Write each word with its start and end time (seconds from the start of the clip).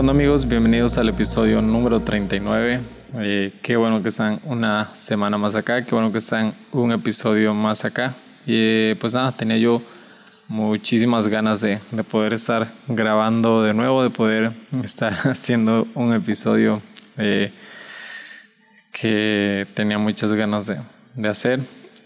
¿Qué 0.00 0.02
onda 0.02 0.12
amigos? 0.12 0.48
Bienvenidos 0.48 0.96
al 0.96 1.10
episodio 1.10 1.60
número 1.60 2.00
39. 2.00 2.80
Eh, 3.18 3.52
qué 3.60 3.76
bueno 3.76 4.02
que 4.02 4.08
están 4.08 4.40
una 4.46 4.94
semana 4.94 5.36
más 5.36 5.56
acá, 5.56 5.84
qué 5.84 5.94
bueno 5.94 6.10
que 6.10 6.16
están 6.16 6.54
un 6.72 6.90
episodio 6.90 7.52
más 7.52 7.84
acá. 7.84 8.14
Y 8.46 8.54
eh, 8.54 8.96
pues 8.98 9.12
nada, 9.12 9.30
tenía 9.32 9.58
yo 9.58 9.82
muchísimas 10.48 11.28
ganas 11.28 11.60
de, 11.60 11.80
de, 11.90 12.02
poder 12.02 12.32
estar 12.32 12.66
grabando 12.88 13.62
de 13.62 13.74
nuevo, 13.74 14.02
de 14.02 14.08
poder 14.08 14.54
estar 14.82 15.12
haciendo 15.28 15.86
un 15.94 16.14
episodio 16.14 16.80
eh, 17.18 17.52
que 18.92 19.66
tenía 19.74 19.98
muchas 19.98 20.32
ganas 20.32 20.66
de, 20.66 20.78
de 21.14 21.28
hacer. 21.28 21.60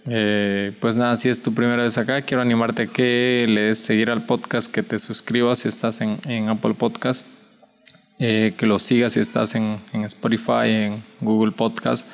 Eh, 0.09 0.77
pues 0.81 0.97
nada, 0.97 1.17
si 1.17 1.29
es 1.29 1.41
tu 1.41 1.55
primera 1.55 1.85
vez 1.85 1.97
acá, 1.97 2.23
quiero 2.23 2.43
animarte 2.43 2.83
a 2.83 2.87
que 2.89 3.47
le 3.49 3.61
des 3.61 3.79
seguir 3.79 4.11
al 4.11 4.27
podcast, 4.27 4.69
que 4.69 4.83
te 4.83 4.99
suscribas 4.99 5.61
si 5.61 5.69
estás 5.69 6.01
en, 6.01 6.19
en 6.27 6.49
Apple 6.49 6.75
Podcast, 6.75 7.25
eh, 8.19 8.55
que 8.57 8.67
lo 8.67 8.79
sigas 8.79 9.15
si 9.15 9.21
estás 9.21 9.55
en, 9.55 9.79
en, 9.93 10.05
Spotify, 10.05 10.67
en 10.67 11.05
Google 11.21 11.53
Podcast 11.53 12.09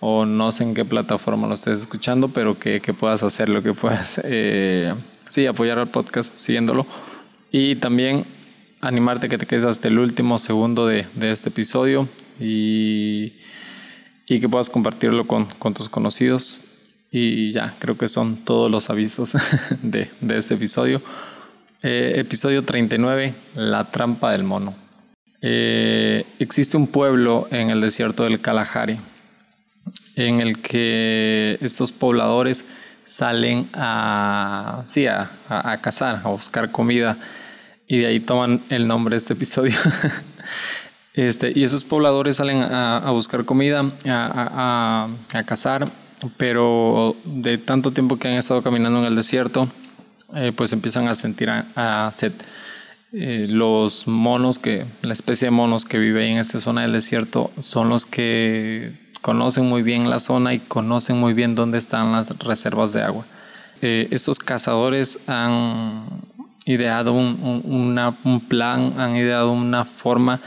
o 0.00 0.26
no 0.26 0.52
sé 0.52 0.64
en 0.64 0.74
qué 0.74 0.84
plataforma 0.84 1.46
lo 1.48 1.54
estés 1.54 1.80
escuchando, 1.80 2.28
pero 2.28 2.58
que, 2.58 2.80
que 2.80 2.92
puedas 2.92 3.22
hacerlo, 3.22 3.62
que 3.62 3.72
puedas, 3.72 4.20
eh, 4.24 4.94
sí, 5.28 5.46
apoyar 5.46 5.78
al 5.78 5.88
podcast 5.88 6.36
siguiéndolo. 6.36 6.86
Y 7.50 7.76
también 7.76 8.26
animarte 8.80 9.26
a 9.26 9.28
que 9.28 9.38
te 9.38 9.46
quedes 9.46 9.64
hasta 9.64 9.88
el 9.88 9.98
último 9.98 10.38
segundo 10.38 10.86
de, 10.86 11.06
de 11.14 11.30
este 11.30 11.48
episodio 11.48 12.08
y, 12.38 13.32
y 14.26 14.40
que 14.40 14.48
puedas 14.48 14.68
compartirlo 14.68 15.26
con, 15.26 15.46
con 15.58 15.72
tus 15.72 15.88
conocidos 15.88 16.60
y 17.16 17.52
ya, 17.52 17.76
creo 17.78 17.96
que 17.96 18.08
son 18.08 18.44
todos 18.44 18.68
los 18.68 18.90
avisos 18.90 19.36
de, 19.82 20.10
de 20.20 20.36
este 20.36 20.54
episodio. 20.54 21.00
Eh, 21.80 22.14
episodio 22.16 22.64
39, 22.64 23.34
La 23.54 23.90
trampa 23.90 24.32
del 24.32 24.42
mono. 24.42 24.83
Eh, 25.46 26.24
existe 26.38 26.76
un 26.76 26.86
pueblo 26.86 27.48
en 27.50 27.68
el 27.68 27.82
desierto 27.82 28.24
del 28.24 28.40
Kalahari 28.40 28.98
en 30.16 30.40
el 30.40 30.62
que 30.62 31.58
estos 31.60 31.92
pobladores 31.92 32.64
salen 33.04 33.68
a, 33.74 34.82
sí, 34.86 35.06
a, 35.06 35.30
a, 35.48 35.80
cazar, 35.82 36.22
a 36.24 36.28
buscar 36.28 36.70
comida 36.70 37.18
y 37.86 37.98
de 37.98 38.06
ahí 38.06 38.20
toman 38.20 38.64
el 38.70 38.86
nombre 38.86 39.14
de 39.14 39.18
este 39.18 39.34
episodio. 39.34 39.76
este, 41.14 41.52
y 41.54 41.62
esos 41.64 41.84
pobladores 41.84 42.36
salen 42.36 42.62
a, 42.62 42.98
a 42.98 43.10
buscar 43.10 43.44
comida, 43.44 43.92
a, 44.06 45.08
a 45.34 45.42
cazar 45.42 45.86
pero 46.36 47.16
de 47.24 47.58
tanto 47.58 47.92
tiempo 47.92 48.18
que 48.18 48.28
han 48.28 48.34
estado 48.34 48.62
caminando 48.62 49.00
en 49.00 49.06
el 49.06 49.16
desierto, 49.16 49.68
eh, 50.34 50.52
pues 50.54 50.72
empiezan 50.72 51.08
a 51.08 51.14
sentir 51.14 51.50
a, 51.50 52.10
sed. 52.12 52.32
Eh, 53.16 53.46
los 53.48 54.08
monos, 54.08 54.58
que, 54.58 54.84
la 55.02 55.12
especie 55.12 55.46
de 55.46 55.52
monos 55.52 55.84
que 55.84 55.98
vive 55.98 56.26
en 56.26 56.38
esta 56.38 56.60
zona 56.60 56.82
del 56.82 56.92
desierto, 56.92 57.52
son 57.58 57.88
los 57.88 58.06
que 58.06 58.92
conocen 59.22 59.68
muy 59.68 59.82
bien 59.82 60.10
la 60.10 60.18
zona 60.18 60.52
y 60.52 60.58
conocen 60.58 61.20
muy 61.20 61.32
bien 61.32 61.54
dónde 61.54 61.78
están 61.78 62.10
las 62.10 62.36
reservas 62.40 62.92
de 62.92 63.02
agua. 63.02 63.24
Eh, 63.82 64.08
estos 64.10 64.40
cazadores 64.40 65.20
han 65.28 66.06
ideado 66.66 67.12
un, 67.12 68.44
plan, 68.48 69.00
han 69.00 69.16
ideado 69.16 69.52
una 69.52 69.84
forma 69.84 70.40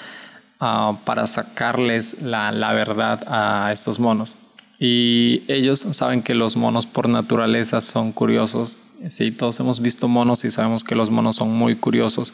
ah, 0.59 0.99
para 1.05 1.25
sacarles 1.25 2.21
la, 2.21 2.51
la 2.51 2.73
verdad 2.73 3.23
a 3.27 3.71
estos 3.71 3.97
monos. 3.97 4.37
Y 4.79 5.43
ellos 5.47 5.87
saben 5.91 6.21
que 6.21 6.35
los 6.35 6.55
monos 6.55 6.85
por 6.85 7.09
naturaleza 7.09 7.81
son 7.81 8.11
curiosos. 8.11 8.77
Sí, 9.09 9.31
todos 9.31 9.59
hemos 9.59 9.79
visto 9.79 10.07
monos 10.07 10.45
y 10.45 10.51
sabemos 10.51 10.83
que 10.83 10.93
los 10.93 11.09
monos 11.09 11.37
son 11.37 11.51
muy 11.51 11.75
curiosos. 11.75 12.33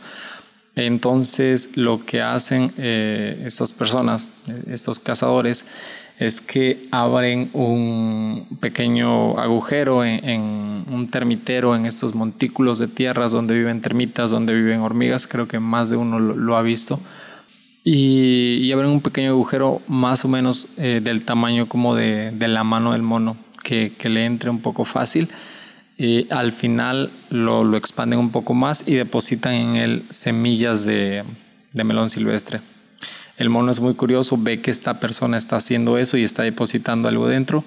Entonces 0.76 1.78
lo 1.78 2.04
que 2.04 2.22
hacen 2.22 2.72
eh, 2.78 3.44
estas 3.46 3.74
personas, 3.74 4.30
estos 4.68 5.00
cazadores, 5.00 5.68
es 6.20 6.42
que 6.42 6.88
abren 6.92 7.50
un 7.54 8.48
pequeño 8.60 9.38
agujero 9.40 10.04
en, 10.04 10.86
un 10.92 11.10
termitero, 11.12 11.76
en 11.76 11.86
estos 11.86 12.16
montículos 12.16 12.80
de 12.80 12.88
tierras 12.88 13.32
donde 13.32 13.56
viven 13.56 13.82
termitas, 13.82 14.32
donde 14.32 14.54
viven 14.54 14.80
hormigas. 14.80 15.28
Creo 15.28 15.48
que 15.48 15.60
más 15.60 15.90
de 15.90 15.98
uno 15.98 16.20
lo 16.20 16.56
ha 16.56 16.62
visto 16.62 17.00
y, 17.84 18.72
abren 18.72 18.90
un 18.90 19.02
pequeño 19.02 19.32
agujero 19.32 19.82
más 19.88 20.24
o 20.26 20.28
menos 20.28 20.68
eh, 20.78 21.02
del 21.04 21.24
tamaño 21.24 21.68
como 21.68 21.96
de, 21.96 22.34
la 22.40 22.64
mano 22.64 22.94
del 22.94 23.02
mono, 23.02 23.38
que 23.64 23.92
le 24.04 24.26
entre 24.26 24.50
un 24.50 24.62
poco 24.62 24.86
fácil. 24.86 25.30
Y 25.98 26.32
al 26.32 26.52
final 26.52 27.12
lo, 27.30 27.78
expanden 27.78 28.20
un 28.20 28.32
poco 28.32 28.54
más 28.54 28.88
y 28.88 28.96
depositan 28.96 29.54
en 29.54 29.76
él 29.76 30.06
semillas 30.10 30.86
de, 30.86 31.24
de 31.72 31.84
melón 31.84 32.10
silvestre. 32.10 32.62
El 33.38 33.50
mono 33.50 33.72
es 33.72 33.80
muy 33.80 33.96
curioso, 33.96 34.38
ve 34.38 34.62
que 34.62 34.72
esta 34.72 35.00
persona 35.00 35.38
está 35.38 35.56
haciendo 35.56 35.98
eso 35.98 36.18
y 36.18 36.24
está 36.24 36.44
depositando 36.44 37.10
algo 37.10 37.28
dentro 37.28 37.64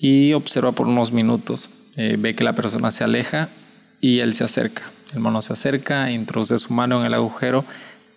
y 0.00 0.32
observa 0.32 0.72
por 0.72 0.86
unos 0.86 1.12
minutos. 1.12 1.70
Eh, 1.96 2.16
ve 2.18 2.34
que 2.34 2.44
la 2.44 2.54
persona 2.54 2.90
se 2.90 3.04
aleja 3.04 3.48
y 4.00 4.20
él 4.20 4.34
se 4.34 4.44
acerca. 4.44 4.82
El 5.12 5.20
mono 5.20 5.42
se 5.42 5.52
acerca, 5.52 6.10
introduce 6.10 6.58
su 6.58 6.72
mano 6.72 7.00
en 7.00 7.06
el 7.06 7.14
agujero, 7.14 7.64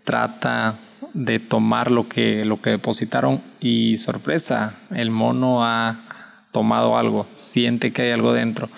trata 0.04 0.80
de 1.14 1.40
tomar 1.40 1.92
lo 1.92 2.10
que, 2.10 2.44
lo 2.46 2.62
que 2.62 2.72
depositaron 2.72 3.42
y 3.60 3.98
sorpresa, 3.98 4.76
el 4.94 5.12
mono 5.12 5.64
ha 5.64 6.07
tomado 6.52 6.98
algo, 6.98 7.28
siente 7.36 7.92
que 7.92 8.04
hay 8.04 8.12
algo 8.12 8.34
dentro, 8.34 8.70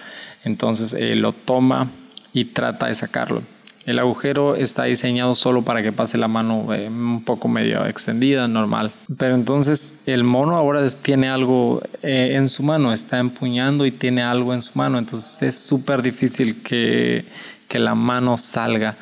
entonces 0.44 0.94
eh, 0.94 1.16
lo 1.16 1.34
toma 1.34 1.90
y 2.34 2.46
trata 2.46 2.88
de 2.88 2.96
sacarlo. 2.96 3.42
El 3.86 3.98
agujero 3.98 4.56
está 4.56 4.84
diseñado 4.84 5.34
solo 5.34 5.64
para 5.64 5.82
que 5.82 5.92
pase 5.92 6.18
la 6.18 6.28
mano 6.28 6.74
eh, 6.74 6.88
un 6.88 7.24
poco 7.24 7.48
medio 7.48 7.86
extendida, 7.86 8.48
normal. 8.48 8.92
Pero 9.18 9.34
entonces 9.34 10.04
el 10.06 10.24
mono 10.24 10.58
ahora 10.58 10.86
tiene 11.02 11.30
algo 11.30 11.82
eh, 12.04 12.34
en 12.36 12.50
su 12.50 12.62
mano, 12.62 12.94
está 12.94 13.18
empuñando 13.18 13.86
y 13.86 13.92
tiene 13.92 14.22
algo 14.22 14.54
en 14.54 14.62
su 14.62 14.78
mano. 14.78 15.00
Entonces 15.00 15.42
es 15.42 15.58
súper 15.58 16.04
difícil 16.04 16.62
que, 16.62 17.26
que, 17.68 17.80
la 17.80 17.96
mano 17.96 18.38
salga. 18.38 18.96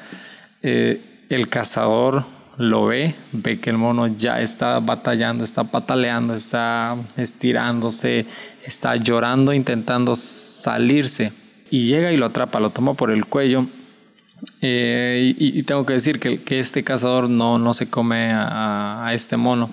el 0.61 1.49
cazador 1.49 2.36
lo 2.57 2.87
ve, 2.87 3.15
ve 3.31 3.59
que 3.59 3.69
el 3.69 3.77
mono 3.77 4.07
ya 4.07 4.41
está 4.41 4.79
batallando, 4.79 5.43
está 5.43 5.63
pataleando, 5.65 6.33
está 6.33 6.97
estirándose, 7.15 8.25
está 8.65 8.95
llorando, 8.95 9.53
intentando 9.53 10.15
salirse. 10.15 11.31
Y 11.69 11.83
llega 11.83 12.11
y 12.11 12.17
lo 12.17 12.25
atrapa, 12.25 12.59
lo 12.59 12.71
toma 12.71 12.95
por 12.95 13.11
el 13.11 13.25
cuello. 13.25 13.67
Eh, 14.61 15.35
y, 15.37 15.63
tengo 15.63 15.85
que 15.85 15.93
decir 15.93 16.19
que, 16.19 16.41
que, 16.43 16.59
este 16.59 16.83
cazador 16.83 17.29
no, 17.29 17.57
no 17.57 17.73
se 17.73 17.89
come 17.89 18.31
a, 18.33 19.09
este 19.11 19.35
mono, 19.35 19.71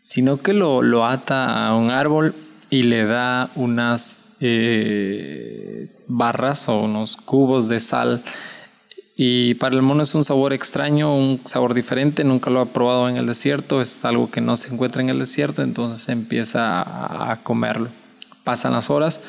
sino 0.00 0.40
que 0.40 0.54
lo, 0.54 0.82
lo, 0.82 1.04
ata 1.04 1.66
a 1.66 1.74
un 1.76 1.90
árbol 1.90 2.34
y 2.70 2.84
le 2.84 3.04
da 3.04 3.50
unas 3.54 4.36
eh, 4.40 5.94
barras 6.08 6.68
o 6.70 6.80
unos 6.80 7.18
cubos 7.18 7.68
de 7.68 7.80
sal 7.80 8.22
y 9.16 9.54
para 9.54 9.76
el 9.76 9.82
mono 9.82 10.02
es 10.02 10.14
un 10.14 10.24
sabor 10.24 10.52
extraño, 10.52 11.14
un 11.14 11.40
sabor 11.44 11.74
diferente, 11.74 12.24
nunca 12.24 12.50
lo 12.50 12.60
ha 12.60 12.72
probado 12.72 13.08
en 13.08 13.16
el 13.16 13.26
desierto, 13.26 13.82
es 13.82 14.04
algo 14.04 14.30
que 14.30 14.40
no 14.40 14.56
se 14.56 14.72
encuentra 14.72 15.02
en 15.02 15.10
el 15.10 15.18
desierto, 15.18 15.62
entonces 15.62 16.08
empieza 16.08 17.30
a, 17.30 17.42
comerlo. 17.42 17.90
Pasan 18.42 18.72
las 18.72 18.90
horas 18.90 19.20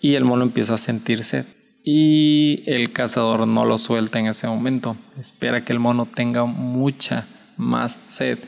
y 0.00 0.14
el 0.14 0.24
mono 0.24 0.44
empieza 0.44 0.74
a 0.74 0.78
sentirse 0.78 1.44
y 1.82 2.62
el 2.66 2.92
cazador 2.92 3.46
no 3.46 3.64
lo 3.64 3.78
suelta 3.78 4.18
en 4.18 4.26
ese 4.26 4.46
momento, 4.46 4.96
espera 5.18 5.64
que 5.64 5.72
el 5.72 5.80
mono 5.80 6.08
tenga 6.12 6.44
mucha 6.44 7.26
más 7.56 7.98
sed 8.08 8.38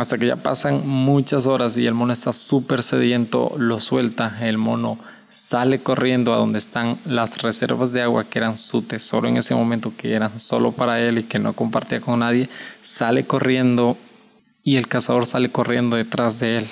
hasta 0.00 0.16
que 0.16 0.26
ya 0.26 0.36
pasan 0.36 0.88
muchas 0.88 1.46
horas 1.46 1.76
y 1.76 1.86
el 1.86 1.92
mono 1.92 2.14
está 2.14 2.32
súper 2.32 2.82
sediento, 2.82 3.52
lo 3.58 3.80
suelta, 3.80 4.38
el 4.40 4.56
mono 4.56 4.98
sale 5.26 5.80
corriendo 5.80 6.32
a 6.32 6.38
donde 6.38 6.58
están 6.58 6.98
las 7.04 7.42
reservas 7.42 7.92
de 7.92 8.00
agua 8.00 8.24
que 8.24 8.38
eran 8.38 8.56
su 8.56 8.80
tesoro 8.80 9.28
en 9.28 9.36
ese 9.36 9.54
momento, 9.54 9.92
que 9.94 10.14
eran 10.14 10.38
solo 10.38 10.72
para 10.72 10.98
él 11.00 11.18
y 11.18 11.24
que 11.24 11.38
no 11.38 11.52
compartía 11.54 12.00
con 12.00 12.20
nadie, 12.20 12.48
sale 12.80 13.26
corriendo 13.26 13.98
y 14.64 14.78
el 14.78 14.88
cazador 14.88 15.26
sale 15.26 15.50
corriendo 15.50 15.96
detrás 15.96 16.40
de 16.40 16.58
él. 16.58 16.66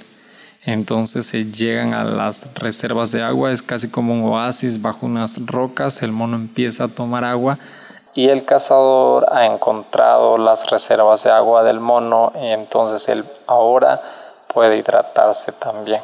Entonces 0.65 1.27
se 1.27 1.45
llegan 1.53 1.93
a 1.93 2.05
las 2.05 2.55
reservas 2.55 3.13
de 3.13 3.23
agua, 3.23 3.53
es 3.53 3.63
casi 3.63 3.89
como 3.89 4.15
un 4.15 4.23
oasis 4.23 4.81
bajo 4.81 5.05
unas 5.05 5.39
rocas, 5.45 6.03
el 6.03 6.13
mono 6.13 6.37
empieza 6.37 6.85
a 6.85 6.89
tomar 6.89 7.25
agua 7.25 7.59
y 8.19 8.31
el 8.31 8.45
cazador 8.45 9.27
ha 9.31 9.47
encontrado 9.47 10.39
las 10.39 10.69
reservas 10.69 11.23
de 11.23 11.31
agua 11.31 11.63
del 11.63 11.79
mono 11.79 12.33
y 12.35 12.49
entonces 12.49 13.09
él 13.09 13.23
ahora 13.47 14.03
puede 14.53 14.77
hidratarse 14.77 15.53
también. 15.53 16.01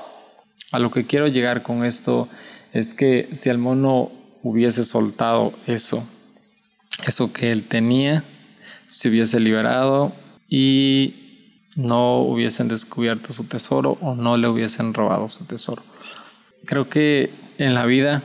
A 0.70 0.78
lo 0.78 0.92
que 0.92 1.08
quiero 1.08 1.26
llegar 1.26 1.64
con 1.64 1.84
esto 1.84 2.28
es 2.72 2.94
que 2.94 3.30
si 3.32 3.50
el 3.50 3.58
mono 3.58 4.12
hubiese 4.44 4.84
soltado 4.84 5.54
eso, 5.66 6.04
eso 7.04 7.32
que 7.32 7.50
él 7.50 7.66
tenía, 7.66 8.22
se 8.86 9.08
hubiese 9.08 9.40
liberado 9.40 10.12
y 10.48 11.58
no 11.74 12.20
hubiesen 12.20 12.68
descubierto 12.68 13.32
su 13.32 13.48
tesoro 13.48 13.98
o 14.00 14.14
no 14.14 14.36
le 14.36 14.46
hubiesen 14.46 14.94
robado 14.94 15.28
su 15.28 15.46
tesoro. 15.46 15.82
Creo 16.64 16.88
que 16.88 17.34
en 17.58 17.74
la 17.74 17.84
vida 17.86 18.22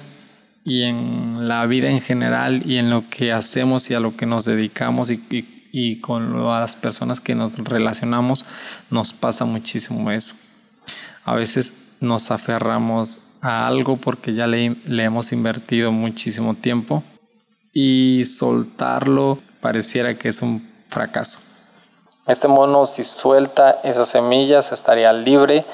y 0.70 0.84
en 0.84 1.48
la 1.48 1.66
vida 1.66 1.90
en 1.90 2.00
general 2.00 2.62
y 2.64 2.78
en 2.78 2.92
lo 2.92 3.10
que 3.10 3.34
hacemos 3.34 3.90
y 3.90 3.96
a 3.96 4.00
lo 4.00 4.16
que 4.16 4.28
nos 4.28 4.46
dedicamos 4.46 5.10
y, 5.10 6.00
con 6.00 6.48
las 6.48 6.76
personas 6.76 7.20
que 7.20 7.36
nos 7.36 7.58
relacionamos 7.58 8.46
nos 8.92 9.14
pasa 9.14 9.46
muchísimo 9.46 10.12
eso. 10.12 10.36
A 11.26 11.34
veces 11.34 11.74
nos 12.00 12.30
aferramos 12.30 13.22
a 13.42 13.68
algo 13.68 13.98
porque 13.98 14.34
ya 14.34 14.46
le, 14.46 14.78
le 14.86 15.04
hemos 15.04 15.32
invertido 15.32 15.92
muchísimo 15.92 16.54
tiempo 16.54 17.04
y 17.74 18.24
soltarlo 18.26 19.40
pareciera 19.62 20.14
que 20.14 20.30
es 20.30 20.42
un 20.44 20.62
fracaso. 20.90 21.40
Este 22.28 22.48
mono 22.48 22.86
si 22.86 23.04
suelta 23.04 23.80
esas 23.84 24.10
semillas 24.10 24.72
estaría 24.72 25.12
libre 25.14 25.66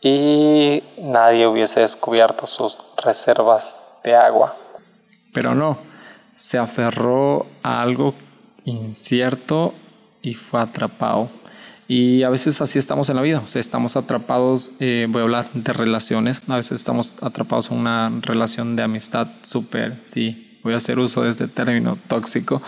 y 0.00 0.84
nadie 0.98 1.48
hubiese 1.48 1.80
descubierto 1.80 2.46
sus 2.46 2.78
reservas 3.04 3.79
de 4.04 4.14
agua. 4.14 4.56
Pero 5.32 5.54
no, 5.54 5.78
se 6.34 6.58
aferró 6.58 7.46
a 7.62 7.82
algo 7.82 8.14
incierto 8.64 9.74
y 10.22 10.34
fue 10.34 10.60
atrapado. 10.60 11.30
Y 11.88 12.22
a 12.22 12.30
veces 12.30 12.60
así 12.60 12.78
estamos 12.78 13.10
en 13.10 13.16
la 13.16 13.22
vida, 13.22 13.40
o 13.42 13.48
sea, 13.48 13.58
estamos 13.58 13.96
atrapados, 13.96 14.72
eh, 14.78 15.08
voy 15.10 15.20
a 15.20 15.22
hablar 15.24 15.50
de 15.52 15.72
relaciones, 15.72 16.40
a 16.46 16.54
veces 16.54 16.78
estamos 16.78 17.20
atrapados 17.20 17.72
en 17.72 17.78
una 17.78 18.12
relación 18.22 18.76
de 18.76 18.84
amistad 18.84 19.26
súper, 19.42 19.96
sí, 20.04 20.60
voy 20.62 20.74
a 20.74 20.76
hacer 20.76 21.00
uso 21.00 21.24
de 21.24 21.30
este 21.30 21.48
término 21.48 21.98
tóxico, 22.06 22.62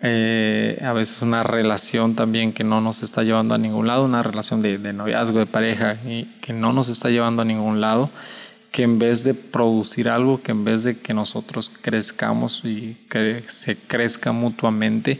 eh, 0.00 0.80
a 0.80 0.92
veces 0.92 1.22
una 1.22 1.42
relación 1.42 2.14
también 2.14 2.52
que 2.52 2.62
no 2.62 2.80
nos 2.80 3.02
está 3.02 3.24
llevando 3.24 3.56
a 3.56 3.58
ningún 3.58 3.88
lado, 3.88 4.04
una 4.04 4.22
relación 4.22 4.62
de, 4.62 4.78
de, 4.78 4.92
noviazgo, 4.92 5.40
de 5.40 5.46
pareja, 5.46 5.94
y 6.06 6.26
que 6.40 6.52
no 6.52 6.72
nos 6.72 6.88
está 6.88 7.10
llevando 7.10 7.42
a 7.42 7.44
ningún 7.44 7.80
lado, 7.80 8.10
que 8.76 8.82
en 8.82 8.98
vez 8.98 9.24
de 9.24 9.32
producir 9.32 10.06
algo, 10.06 10.42
que 10.42 10.52
en 10.52 10.62
vez 10.62 10.84
de 10.84 11.00
que 11.00 11.14
nosotros 11.14 11.70
crezcamos 11.70 12.62
y 12.62 13.06
que 13.08 13.42
se 13.46 13.74
crezca 13.74 14.32
mutuamente, 14.32 15.18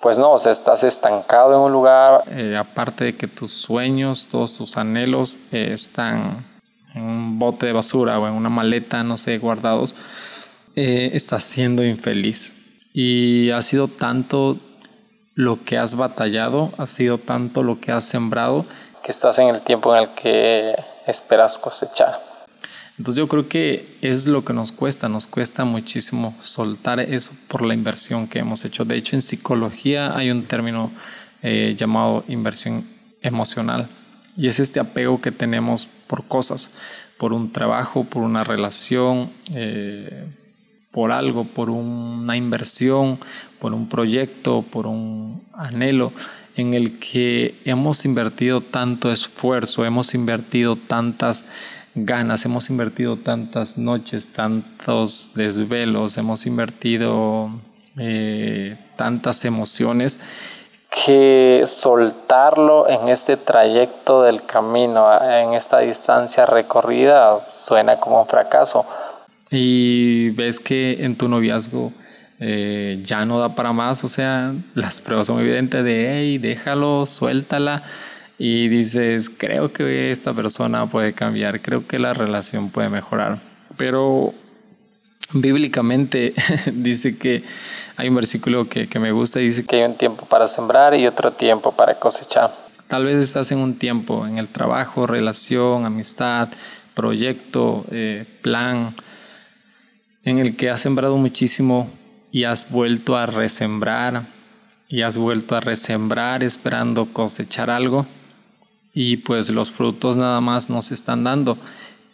pues 0.00 0.18
no, 0.18 0.32
o 0.32 0.38
sea, 0.38 0.50
estás 0.50 0.82
estancado 0.82 1.52
en 1.52 1.60
un 1.60 1.72
lugar, 1.72 2.24
eh, 2.28 2.56
aparte 2.56 3.04
de 3.04 3.14
que 3.14 3.28
tus 3.28 3.52
sueños, 3.52 4.28
todos 4.30 4.56
tus 4.56 4.78
anhelos 4.78 5.38
eh, 5.52 5.72
están 5.74 6.46
en 6.94 7.02
un 7.02 7.38
bote 7.38 7.66
de 7.66 7.74
basura 7.74 8.18
o 8.18 8.26
en 8.26 8.32
una 8.32 8.48
maleta, 8.48 9.02
no 9.02 9.18
sé, 9.18 9.36
guardados, 9.36 9.94
eh, 10.74 11.10
estás 11.12 11.44
siendo 11.44 11.84
infeliz. 11.84 12.54
Y 12.94 13.50
ha 13.50 13.60
sido 13.60 13.88
tanto 13.88 14.58
lo 15.34 15.64
que 15.64 15.76
has 15.76 15.96
batallado, 15.96 16.72
ha 16.78 16.86
sido 16.86 17.18
tanto 17.18 17.62
lo 17.62 17.78
que 17.78 17.92
has 17.92 18.04
sembrado, 18.04 18.64
que 19.02 19.12
estás 19.12 19.38
en 19.38 19.48
el 19.48 19.60
tiempo 19.60 19.94
en 19.94 20.04
el 20.04 20.14
que 20.14 20.74
esperas 21.06 21.58
cosechar. 21.58 22.25
Entonces 22.98 23.18
yo 23.18 23.28
creo 23.28 23.48
que 23.48 23.98
es 24.00 24.26
lo 24.26 24.44
que 24.44 24.54
nos 24.54 24.72
cuesta, 24.72 25.08
nos 25.08 25.26
cuesta 25.26 25.64
muchísimo 25.64 26.34
soltar 26.38 26.98
eso 27.00 27.32
por 27.48 27.62
la 27.62 27.74
inversión 27.74 28.26
que 28.26 28.38
hemos 28.38 28.64
hecho. 28.64 28.84
De 28.84 28.96
hecho, 28.96 29.16
en 29.16 29.22
psicología 29.22 30.16
hay 30.16 30.30
un 30.30 30.44
término 30.44 30.92
eh, 31.42 31.74
llamado 31.76 32.24
inversión 32.26 32.84
emocional 33.20 33.88
y 34.36 34.46
es 34.46 34.60
este 34.60 34.80
apego 34.80 35.20
que 35.20 35.30
tenemos 35.30 35.86
por 36.06 36.24
cosas, 36.24 36.70
por 37.18 37.32
un 37.32 37.52
trabajo, 37.52 38.04
por 38.04 38.22
una 38.22 38.44
relación, 38.44 39.30
eh, 39.54 40.26
por 40.90 41.12
algo, 41.12 41.44
por 41.44 41.68
una 41.68 42.36
inversión, 42.36 43.18
por 43.58 43.74
un 43.74 43.88
proyecto, 43.88 44.62
por 44.62 44.86
un 44.86 45.42
anhelo 45.52 46.12
en 46.56 46.72
el 46.72 46.98
que 46.98 47.60
hemos 47.66 48.06
invertido 48.06 48.62
tanto 48.62 49.12
esfuerzo, 49.12 49.84
hemos 49.84 50.14
invertido 50.14 50.76
tantas 50.76 51.44
ganas, 51.96 52.44
hemos 52.44 52.70
invertido 52.70 53.16
tantas 53.16 53.78
noches, 53.78 54.28
tantos 54.32 55.32
desvelos, 55.34 56.16
hemos 56.18 56.46
invertido 56.46 57.50
eh, 57.98 58.78
tantas 58.96 59.44
emociones 59.44 60.20
que 61.04 61.62
soltarlo 61.66 62.88
en 62.88 63.08
este 63.08 63.36
trayecto 63.36 64.22
del 64.22 64.44
camino, 64.46 65.08
en 65.20 65.54
esta 65.54 65.80
distancia 65.80 66.46
recorrida, 66.46 67.48
suena 67.50 67.98
como 67.98 68.22
un 68.22 68.28
fracaso 68.28 68.86
y 69.50 70.30
ves 70.30 70.60
que 70.60 71.04
en 71.04 71.16
tu 71.16 71.28
noviazgo 71.28 71.92
eh, 72.40 72.98
ya 73.02 73.24
no 73.24 73.38
da 73.38 73.54
para 73.54 73.72
más, 73.72 74.04
o 74.04 74.08
sea, 74.08 74.52
las 74.74 75.00
pruebas 75.00 75.28
son 75.28 75.40
evidentes 75.40 75.84
de, 75.84 76.12
hey, 76.12 76.38
déjalo, 76.38 77.06
suéltala. 77.06 77.82
Y 78.38 78.68
dices, 78.68 79.30
creo 79.30 79.72
que 79.72 80.10
esta 80.10 80.34
persona 80.34 80.86
puede 80.86 81.14
cambiar, 81.14 81.62
creo 81.62 81.86
que 81.86 81.98
la 81.98 82.12
relación 82.12 82.70
puede 82.70 82.90
mejorar. 82.90 83.40
Pero 83.76 84.34
bíblicamente 85.32 86.34
dice 86.72 87.16
que 87.16 87.44
hay 87.96 88.08
un 88.08 88.16
versículo 88.16 88.68
que, 88.68 88.88
que 88.88 88.98
me 88.98 89.12
gusta 89.12 89.40
y 89.40 89.46
dice 89.46 89.64
que 89.64 89.76
hay 89.76 89.82
un 89.82 89.96
tiempo 89.96 90.26
para 90.26 90.46
sembrar 90.46 90.94
y 90.94 91.06
otro 91.06 91.32
tiempo 91.32 91.72
para 91.72 91.98
cosechar. 91.98 92.50
Tal 92.88 93.04
vez 93.04 93.16
estás 93.16 93.50
en 93.50 93.58
un 93.58 93.78
tiempo 93.78 94.26
en 94.26 94.38
el 94.38 94.50
trabajo, 94.50 95.06
relación, 95.06 95.86
amistad, 95.86 96.48
proyecto, 96.94 97.84
eh, 97.90 98.26
plan, 98.42 98.94
en 100.24 100.38
el 100.38 100.56
que 100.56 100.70
has 100.70 100.80
sembrado 100.80 101.16
muchísimo 101.16 101.90
y 102.30 102.44
has 102.44 102.70
vuelto 102.70 103.16
a 103.16 103.26
resembrar 103.26 104.26
y 104.88 105.02
has 105.02 105.18
vuelto 105.18 105.56
a 105.56 105.60
resembrar 105.60 106.44
esperando 106.44 107.12
cosechar 107.12 107.70
algo 107.70 108.06
y 108.98 109.18
pues 109.18 109.50
los 109.50 109.70
frutos 109.70 110.16
nada 110.16 110.40
más 110.40 110.70
nos 110.70 110.90
están 110.90 111.22
dando. 111.22 111.58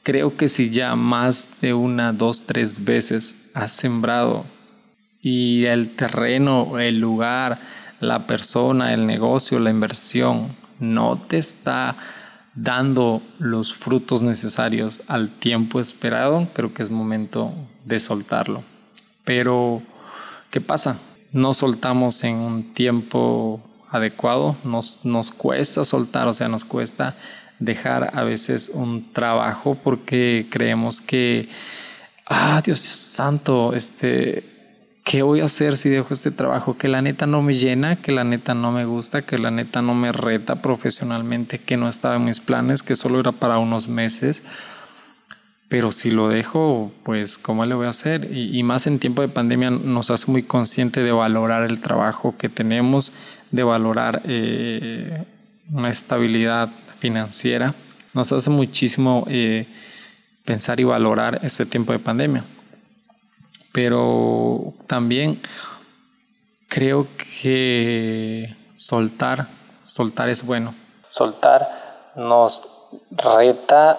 Creo 0.02 0.37
que 0.37 0.49
si 0.49 0.70
ya 0.70 0.96
más 0.96 1.49
de 1.61 1.75
una, 1.75 2.12
dos, 2.12 2.43
tres 2.43 2.82
veces 2.82 3.52
has 3.55 3.70
sembrado 3.70 4.44
y 5.23 5.67
el 5.67 5.90
terreno, 5.90 6.81
el 6.81 6.99
lugar, 6.99 7.61
la 8.00 8.26
persona, 8.26 8.93
el 8.93 9.06
negocio, 9.06 9.61
la 9.61 9.70
inversión 9.70 10.49
no 10.81 11.19
te 11.29 11.38
está 11.38 11.94
dando 12.56 13.23
los 13.38 13.73
frutos 13.73 14.23
necesarios 14.23 15.02
al 15.06 15.31
tiempo 15.31 15.78
esperado, 15.78 16.49
creo 16.52 16.75
que 16.75 16.82
es 16.82 16.90
momento 16.90 17.55
de 17.85 18.00
soltarlo. 18.00 18.64
Pero, 19.25 19.82
¿qué 20.50 20.61
pasa? 20.61 20.99
No 21.31 21.52
soltamos 21.52 22.25
en 22.25 22.35
un 22.35 22.75
tiempo 22.75 23.62
adecuado, 23.92 24.56
nos, 24.64 25.04
nos 25.04 25.30
cuesta 25.30 25.84
soltar, 25.84 26.26
o 26.26 26.34
sea, 26.34 26.48
nos 26.48 26.64
cuesta 26.64 27.14
dejar 27.58 28.11
a 28.14 28.25
veces 28.25 28.72
un 28.75 29.12
trabajo 29.12 29.76
porque 29.76 30.49
creemos 30.50 31.00
que, 31.00 31.49
ah, 32.26 32.61
Dios 32.64 32.80
santo, 32.80 33.75
este, 33.75 34.44
¿qué 35.04 35.22
voy 35.22 35.40
a 35.40 35.44
hacer 35.44 35.76
si 35.76 35.90
dejo 35.90 36.14
este 36.14 36.30
trabajo 36.30 36.76
que 36.76 36.88
la 36.88 37.02
neta 37.02 37.26
no 37.26 37.42
me 37.42 37.52
llena, 37.52 37.96
que 37.96 38.12
la 38.12 38.25
neta 38.25 38.54
no 38.54 38.72
me 38.72 38.84
gusta, 38.84 39.22
que 39.22 39.38
la 39.38 39.50
neta 39.50 39.82
no 39.82 39.94
me 39.94 40.11
reta 40.11 40.62
profesionalmente, 40.62 41.58
que 41.58 41.76
no 41.76 41.88
estaba 41.88 42.16
en 42.16 42.25
mis 42.25 42.40
planes, 42.40 42.82
que 42.82 42.94
solo 42.94 43.20
era 43.20 43.32
para 43.32 43.58
unos 43.58 43.88
meses? 43.88 44.42
Pero 45.73 45.91
si 45.91 46.11
lo 46.11 46.29
dejo, 46.29 46.93
pues 47.02 47.38
¿cómo 47.38 47.64
le 47.64 47.75
voy 47.75 47.87
a 47.87 47.88
hacer? 47.88 48.29
Y, 48.31 48.62
más 48.62 48.87
en 48.87 48.99
tiempo 48.99 49.23
de 49.23 49.29
pandemia 49.29 49.71
nos 49.71 50.11
hace 50.11 50.31
muy 50.31 50.43
consciente 50.43 51.02
de 51.02 51.12
valorar 51.12 51.62
el 51.62 51.81
trabajo 51.81 52.35
que 52.37 52.50
tenemos, 52.50 53.14
de 53.50 53.62
valorar 53.62 54.21
eh, 54.26 55.25
una 55.73 55.88
estabilidad 55.88 56.69
financiera. 56.97 57.75
Nos 58.12 58.33
hace 58.33 58.50
muchísimo 58.50 59.25
eh, 59.31 59.67
pensar 60.45 60.79
y 60.79 60.85
valorar 60.85 61.41
este 61.43 61.64
tiempo 61.64 61.95
de 61.95 62.00
pandemia 62.00 62.45
pero 63.73 64.75
también 64.87 65.41
creo 66.69 67.09
que 67.17 68.55
soltar, 68.75 69.49
soltar 69.83 70.29
es 70.29 70.45
bueno. 70.45 70.75
Soltar 71.09 72.12
nos 72.14 72.62
reta 73.11 73.99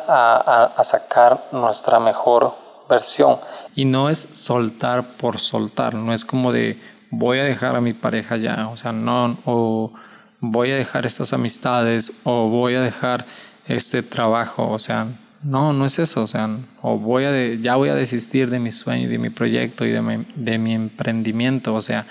a, 0.76 0.84
sacar 0.84 1.46
nuestra 1.52 2.00
mejor 2.00 2.56
versión. 2.90 3.38
Y 3.76 3.86
no 3.86 4.10
es 4.10 4.28
soltar 4.34 5.18
por 5.18 5.40
soltar, 5.40 5.94
no 5.94 6.14
es 6.14 6.26
como 6.26 6.52
de 6.52 6.80
voy 7.10 7.40
a 7.40 7.44
dejar 7.44 7.76
a 7.76 7.82
mi 7.82 7.94
pareja 7.94 8.38
ya, 8.38 8.68
o 8.70 8.78
sea, 8.78 8.92
no, 8.92 9.38
o 9.46 9.92
voy 10.40 10.72
a 10.72 10.76
dejar 10.76 11.06
estas 11.06 11.32
amistades, 11.34 12.12
o 12.24 12.50
voy 12.50 12.76
a 12.76 12.82
dejar 12.82 13.26
este 13.68 14.02
trabajo, 14.04 14.70
o 14.70 14.80
sea, 14.80 15.08
no, 15.44 15.74
no 15.74 15.86
es 15.86 16.00
eso, 16.00 16.24
o 16.24 16.28
sea, 16.28 16.50
o 16.82 16.98
voy 16.98 17.26
a 17.26 17.56
ya 17.56 17.76
voy 17.76 17.90
a 17.90 17.96
desistir 17.96 18.50
de 18.50 18.60
mi 18.60 18.72
sueño, 18.72 19.10
de 19.10 19.18
mi 19.20 19.30
proyecto 19.30 19.86
y 19.86 19.92
de 19.92 20.02
mi, 20.02 20.26
de 20.36 20.58
mi 20.58 20.74
emprendimiento, 20.74 21.76
o 21.76 21.82
sea, 21.82 22.06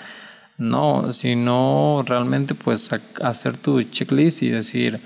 no, 0.57 1.11
sino 1.11 2.03
realmente 2.05 2.55
pues 2.55 2.91
hacer 3.21 3.57
tu 3.57 3.81
checklist 3.83 4.43
y 4.43 4.49
decir, 4.49 4.99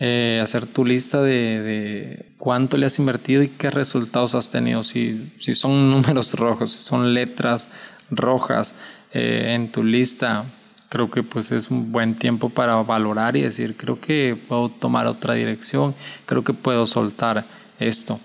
eh, 0.00 0.40
hacer 0.42 0.66
tu 0.66 0.84
lista 0.84 1.22
de, 1.22 2.26
cuánto 2.36 2.76
le 2.76 2.86
has 2.86 2.98
invertido 2.98 3.44
y 3.44 3.48
qué 3.48 3.70
resultados 3.70 4.34
has 4.34 4.50
tenido, 4.50 4.82
si, 4.82 5.32
si 5.38 5.54
son 5.54 5.90
números 5.92 6.34
rojos, 6.34 6.72
si 6.72 6.80
son 6.80 7.14
letras 7.14 7.70
rojas 8.10 8.74
eh, 9.12 9.52
en 9.54 9.70
tu 9.70 9.84
lista, 9.84 10.44
creo 10.88 11.10
que 11.10 11.22
pues 11.22 11.52
es 11.52 11.70
un 11.70 11.92
buen 11.92 12.18
tiempo 12.18 12.48
para 12.48 12.74
valorar 12.82 13.36
y 13.36 13.42
decir, 13.42 13.76
creo 13.76 14.00
que 14.00 14.36
puedo 14.48 14.68
tomar 14.68 15.06
otra 15.06 15.34
dirección, 15.34 15.94
creo 16.26 16.42
que 16.42 16.54
puedo 16.54 16.86
soltar 16.86 17.44
esto. 17.78 18.18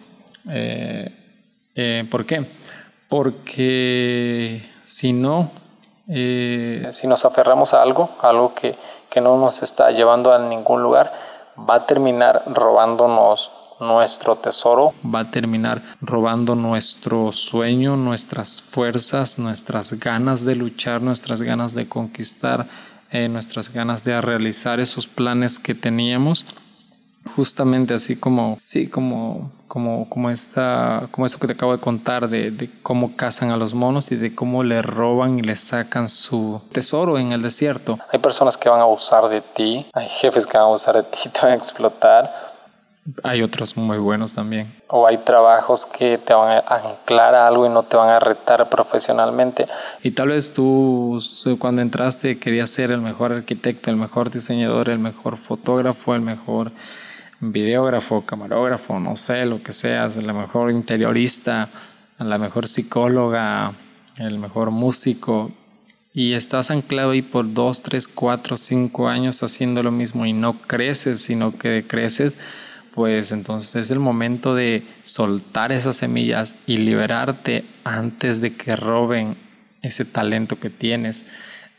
Eh, 0.47 1.13
¿Por 2.09 2.25
qué? 2.25 2.49
Porque 3.07 4.69
si 4.83 5.13
no, 5.13 5.51
si 6.07 7.07
nos 7.07 7.23
aferramos 7.25 7.73
a 7.73 7.81
algo, 7.81 8.09
algo 8.21 8.53
que, 8.53 8.75
que 9.09 9.21
no 9.21 9.37
nos 9.37 9.63
está 9.63 9.91
llevando 9.91 10.33
a 10.33 10.39
ningún 10.39 10.83
lugar, 10.83 11.13
va 11.67 11.75
a 11.75 11.85
terminar 11.85 12.43
robándonos 12.47 13.51
nuestro 13.79 14.35
tesoro, 14.35 14.93
va 15.03 15.21
a 15.21 15.31
terminar 15.31 15.81
robando 16.01 16.55
nuestro 16.55 17.31
sueño, 17.31 17.95
nuestras 17.95 18.61
fuerzas, 18.61 19.39
nuestras 19.39 19.93
ganas 19.93 20.45
de 20.45 20.55
luchar, 20.55 21.01
nuestras 21.01 21.41
ganas 21.41 21.75
de 21.75 21.87
conquistar, 21.87 22.65
eh, 23.11 23.29
nuestras 23.29 23.71
ganas 23.71 24.03
de 24.03 24.19
realizar 24.19 24.79
esos 24.79 25.07
planes 25.07 25.59
que 25.59 25.75
teníamos 25.75 26.45
justamente 27.35 27.93
así 27.93 28.15
como, 28.15 28.59
sí, 28.63 28.87
como, 28.87 29.51
como, 29.67 30.09
como, 30.09 30.29
esta, 30.29 31.07
como 31.11 31.25
eso 31.25 31.39
que 31.39 31.47
te 31.47 31.53
acabo 31.53 31.71
de 31.71 31.79
contar 31.79 32.29
de, 32.29 32.51
de, 32.51 32.69
cómo 32.81 33.15
cazan 33.15 33.51
a 33.51 33.57
los 33.57 33.73
monos 33.73 34.11
y 34.11 34.15
de 34.15 34.33
cómo 34.33 34.63
le 34.63 34.81
roban 34.81 35.39
y 35.39 35.41
le 35.41 35.55
sacan 35.55 36.09
su 36.09 36.61
tesoro 36.71 37.17
en 37.17 37.31
el 37.31 37.41
desierto. 37.41 37.97
Hay 38.11 38.19
personas 38.19 38.57
que 38.57 38.69
van 38.69 38.79
a 38.79 38.83
abusar 38.83 39.29
de 39.29 39.41
ti, 39.41 39.85
hay 39.93 40.07
jefes 40.07 40.45
que 40.45 40.57
van 40.57 40.63
a 40.63 40.67
abusar 40.67 40.95
de 40.95 41.03
ti, 41.03 41.29
te 41.33 41.41
van 41.41 41.51
a 41.51 41.55
explotar. 41.55 42.49
Hay 43.23 43.41
otros 43.41 43.75
muy 43.75 43.97
buenos 43.97 44.35
también. 44.35 44.71
O 44.87 45.07
hay 45.07 45.17
trabajos 45.17 45.85
que 45.87 46.19
te 46.19 46.33
van 46.33 46.61
a 46.63 46.75
anclar 46.75 47.33
a 47.33 47.47
algo 47.47 47.65
y 47.65 47.69
no 47.69 47.83
te 47.83 47.97
van 47.97 48.09
a 48.09 48.19
retar 48.19 48.69
profesionalmente. 48.69 49.67
Y 50.03 50.11
tal 50.11 50.27
vez 50.29 50.53
tú 50.53 51.17
cuando 51.57 51.81
entraste 51.81 52.37
querías 52.37 52.69
ser 52.69 52.91
el 52.91 53.01
mejor 53.01 53.31
arquitecto, 53.31 53.89
el 53.89 53.95
mejor 53.95 54.29
diseñador, 54.29 54.89
el 54.89 54.99
mejor 54.99 55.37
fotógrafo, 55.37 56.13
el 56.13 56.21
mejor 56.21 56.71
videógrafo, 57.41 58.25
camarógrafo, 58.25 58.99
no 58.99 59.15
sé, 59.15 59.45
lo 59.45 59.61
que 59.63 59.71
seas, 59.71 60.17
la 60.17 60.33
mejor 60.33 60.71
interiorista, 60.71 61.69
la 62.17 62.37
mejor 62.37 62.67
psicóloga, 62.67 63.73
el 64.17 64.39
mejor 64.39 64.71
músico, 64.71 65.51
y 66.13 66.33
estás 66.33 66.71
anclado 66.71 67.11
ahí 67.11 67.21
por 67.21 67.53
dos, 67.53 67.81
tres, 67.81 68.07
cuatro, 68.07 68.57
cinco 68.57 69.07
años 69.07 69.41
haciendo 69.43 69.83
lo 69.83 69.91
mismo 69.91 70.25
y 70.25 70.33
no 70.33 70.61
creces, 70.61 71.21
sino 71.21 71.57
que 71.57 71.85
creces, 71.87 72.37
pues 72.93 73.31
entonces 73.31 73.75
es 73.75 73.91
el 73.91 73.99
momento 73.99 74.55
de 74.55 74.85
soltar 75.03 75.71
esas 75.71 75.97
semillas 75.97 76.55
y 76.65 76.77
liberarte 76.77 77.63
antes 77.83 78.41
de 78.41 78.53
que 78.53 78.75
roben 78.75 79.37
ese 79.81 80.03
talento 80.03 80.59
que 80.59 80.69
tienes. 80.69 81.27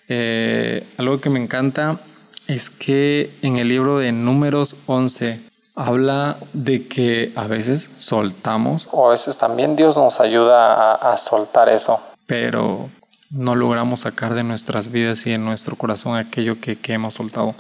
Eh, 0.08 0.86
algo 0.96 1.20
que 1.20 1.28
me 1.28 1.42
encanta 1.42 2.00
es 2.46 2.70
que 2.70 3.36
en 3.42 3.56
el 3.56 3.68
libro 3.68 3.98
de 3.98 4.12
números 4.12 4.76
11 4.86 5.49
habla 5.74 6.38
de 6.52 6.86
que 6.86 7.32
a 7.36 7.46
veces 7.46 7.88
soltamos 7.94 8.88
o 8.92 9.06
a 9.06 9.10
veces 9.10 9.38
también 9.38 9.76
Dios 9.76 9.96
nos 9.96 10.20
ayuda 10.20 10.94
a, 10.94 11.16
soltar 11.16 11.68
eso, 11.68 12.00
pero 12.26 12.90
no 13.30 13.54
logramos 13.54 14.00
sacar 14.00 14.34
de 14.34 14.42
nuestras 14.42 14.90
vidas 14.90 15.26
y 15.26 15.30
de 15.30 15.38
nuestro 15.38 15.76
corazón 15.76 16.16
aquello 16.16 16.60
que, 16.60 16.78
hemos 16.88 17.14
soltado. 17.14 17.54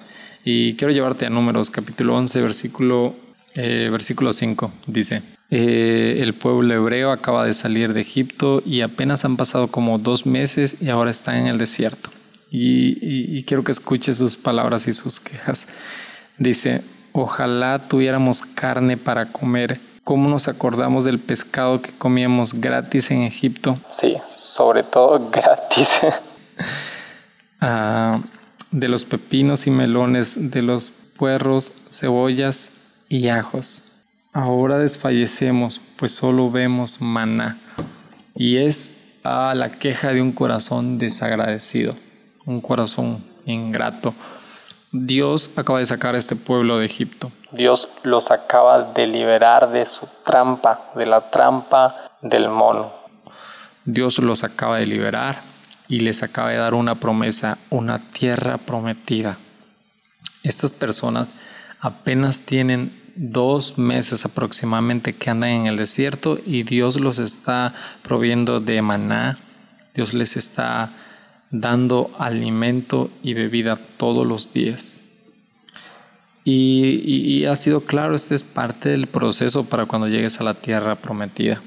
Y 0.44 0.74
quiero 0.74 0.92
llevarte 0.92 1.26
a 1.26 1.30
Números 1.30 1.70
capítulo 1.70 2.16
11, 2.16 2.40
versículo, 2.40 3.14
eh, 3.54 3.88
versículo 3.92 4.32
5. 4.32 4.72
Dice, 4.86 5.22
eh, 5.50 6.18
el 6.20 6.34
pueblo 6.34 6.74
hebreo 6.74 7.12
acaba 7.12 7.44
de 7.44 7.52
salir 7.52 7.92
de 7.92 8.00
Egipto 8.00 8.62
y 8.64 8.80
apenas 8.80 9.24
han 9.24 9.36
pasado 9.36 9.68
como 9.68 9.98
dos 9.98 10.26
meses 10.26 10.78
y 10.80 10.88
ahora 10.88 11.10
están 11.10 11.36
en 11.36 11.46
el 11.46 11.58
desierto. 11.58 12.10
Y, 12.50 13.36
y 13.36 13.44
quiero 13.44 13.62
que 13.62 13.70
escuche 13.70 14.12
sus 14.12 14.36
palabras 14.36 14.88
y 14.88 14.92
sus 14.92 15.20
quejas. 15.20 15.68
Dice, 16.36 16.82
Ojalá 17.12 17.78
tuviéramos 17.88 18.42
carne 18.42 18.96
para 18.96 19.32
comer. 19.32 19.80
¿Cómo 20.04 20.28
nos 20.28 20.48
acordamos 20.48 21.04
del 21.04 21.18
pescado 21.18 21.82
que 21.82 21.92
comíamos 21.92 22.54
gratis 22.54 23.10
en 23.10 23.22
Egipto? 23.22 23.78
Sí, 23.88 24.16
sobre 24.28 24.82
todo 24.82 25.30
gratis. 25.32 26.00
Ah, 27.60 28.20
de 28.70 28.88
los 28.88 29.04
pepinos 29.04 29.66
y 29.66 29.70
melones, 29.70 30.50
de 30.50 30.62
los 30.62 30.90
puerros, 31.16 31.72
cebollas 31.90 32.72
y 33.08 33.28
ajos. 33.28 33.82
Ahora 34.32 34.78
desfallecemos, 34.78 35.80
pues 35.96 36.12
solo 36.12 36.50
vemos 36.50 37.00
maná. 37.00 37.60
Y 38.34 38.56
es 38.56 39.20
a 39.24 39.54
la 39.54 39.72
queja 39.72 40.12
de 40.12 40.22
un 40.22 40.32
corazón 40.32 40.98
desagradecido, 40.98 41.94
un 42.46 42.60
corazón 42.60 43.22
ingrato. 43.44 44.14
Dios 44.92 45.52
acaba 45.54 45.78
de 45.78 45.86
sacar 45.86 46.16
a 46.16 46.18
este 46.18 46.34
pueblo 46.34 46.78
de 46.78 46.86
Egipto. 46.86 47.30
Dios 47.52 47.88
los 48.02 48.32
acaba 48.32 48.92
de 48.92 49.06
liberar 49.06 49.70
de 49.70 49.86
su 49.86 50.08
trampa, 50.24 50.90
de 50.96 51.06
la 51.06 51.30
trampa 51.30 52.10
del 52.22 52.48
mono. 52.48 52.92
Dios 53.84 54.18
los 54.18 54.42
acaba 54.42 54.78
de 54.78 54.86
liberar 54.86 55.42
y 55.86 56.00
les 56.00 56.24
acaba 56.24 56.50
de 56.50 56.56
dar 56.56 56.74
una 56.74 56.96
promesa, 56.96 57.56
una 57.70 58.10
tierra 58.10 58.58
prometida. 58.58 59.38
Estas 60.42 60.72
personas 60.72 61.30
apenas 61.80 62.42
tienen 62.42 62.98
dos 63.14 63.78
meses 63.78 64.24
aproximadamente 64.24 65.14
que 65.14 65.30
andan 65.30 65.50
en 65.50 65.66
el 65.66 65.76
desierto 65.76 66.38
y 66.44 66.64
Dios 66.64 66.98
los 66.98 67.18
está 67.18 67.74
proviendo 68.02 68.60
de 68.60 68.82
maná, 68.82 69.38
Dios 69.94 70.14
les 70.14 70.36
está 70.36 70.90
dando 71.50 72.10
alimento 72.18 73.10
y 73.22 73.34
bebida 73.34 73.76
todos 73.96 74.26
los 74.26 74.52
días. 74.52 75.02
Y, 76.44 77.44
ha 77.44 77.54
sido 77.54 77.82
claro, 77.82 78.14
este 78.14 78.34
es 78.34 78.42
parte 78.42 78.88
del 78.88 79.06
proceso 79.06 79.64
para 79.64 79.86
cuando 79.86 80.08
llegues 80.08 80.40
a 80.40 80.44
la 80.44 80.54
tierra 80.54 80.96
prometida. 80.96 81.62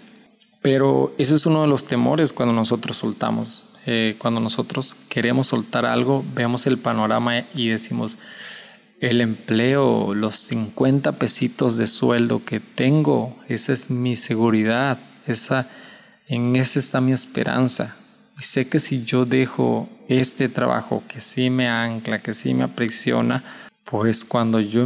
Pero 0.62 1.13
eso 1.18 1.36
es 1.36 1.46
uno 1.46 1.62
de 1.62 1.68
los 1.68 1.86
temores 1.86 2.34
cuando 2.34 2.54
nosotros 2.54 2.98
soltamos. 2.98 3.66
Eh, 3.86 4.16
cuando 4.18 4.40
nosotros 4.40 4.96
queremos 5.10 5.48
soltar 5.48 5.86
algo, 5.86 6.25
vemos 6.34 6.66
el 6.68 6.78
panorama 6.78 7.46
y 7.54 7.68
decimos, 7.68 8.18
el 9.02 9.20
empleo, 9.20 10.16
los 10.16 10.36
50 10.36 11.13
pesitos 11.13 11.75
de 11.75 11.88
sueldo 11.88 12.46
que 12.46 12.62
tengo, 12.62 13.38
esa 13.50 13.74
es 13.74 13.90
mi 13.90 14.16
seguridad, 14.16 14.98
esa, 15.28 15.68
en 16.28 16.56
esa 16.56 16.80
está 16.80 17.02
mi 17.02 17.12
esperanza. 17.12 17.98
Y 18.38 18.44
sé 18.44 18.68
que 18.68 18.80
si 18.80 19.04
yo 19.04 19.25
dejo 19.25 19.90
este 20.08 20.50
trabajo 20.50 21.04
que 21.08 21.20
sí 21.20 21.50
me 21.50 21.68
ancla, 21.68 22.22
que 22.22 22.34
sí 22.34 22.54
me 22.54 22.63
aprisiona, 22.63 23.44
pues 23.86 24.25
cuando 24.25 24.60
yo 24.60 24.86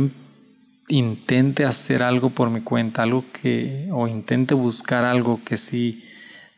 intente 0.89 1.65
hacer 1.65 2.03
algo 2.03 2.29
por 2.29 2.49
mi 2.49 2.61
cuenta, 2.61 3.03
algo 3.03 3.25
que, 3.31 3.89
o 3.91 4.07
intente 4.07 4.53
buscar 4.53 5.05
algo 5.05 5.41
que 5.43 5.57
sí 5.57 6.03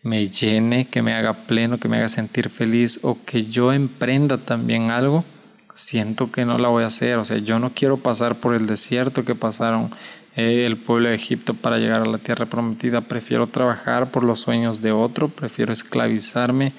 me 0.03 0.27
llene, 0.27 0.87
que 0.87 1.01
me 1.01 1.13
haga 1.13 1.45
pleno, 1.45 1.79
que 1.79 1.87
me 1.87 1.97
haga 1.97 2.09
sentir 2.09 2.49
feliz, 2.49 2.99
o 3.03 3.17
que 3.25 3.45
yo 3.45 3.73
emprenda 3.73 4.37
también 4.37 4.91
algo, 4.91 5.25
siento 5.73 6.31
que 6.31 6.45
no 6.45 6.57
la 6.57 6.69
voy 6.69 6.83
a 6.83 6.87
hacer. 6.87 7.17
O 7.17 7.25
sea, 7.25 7.37
yo 7.37 7.59
no 7.59 7.71
quiero 7.71 7.97
pasar 7.97 8.35
por 8.35 8.55
el 8.55 8.65
desierto 8.67 9.25
que 9.25 9.35
pasaron 9.35 9.91
eh, 10.35 10.65
el 10.65 10.77
pueblo 10.77 11.09
de 11.09 11.15
Egipto 11.15 11.53
para 11.53 11.77
llegar 11.77 12.01
a 12.01 12.05
la 12.05 12.17
tierra 12.17 12.45
prometida. 12.45 13.01
Prefiero 13.01 13.47
trabajar 13.47 14.11
por 14.11 14.23
los 14.23 14.39
sueños 14.39 14.81
de 14.81 14.91
otro, 14.91 15.29
prefiero 15.29 15.73
esclavizarme 15.73 16.73